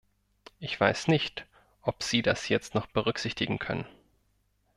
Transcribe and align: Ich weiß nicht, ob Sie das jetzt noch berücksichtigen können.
Ich 0.57 0.79
weiß 0.79 1.09
nicht, 1.09 1.45
ob 1.83 2.01
Sie 2.01 2.23
das 2.23 2.49
jetzt 2.49 2.73
noch 2.73 2.87
berücksichtigen 2.87 3.59
können. 3.59 3.85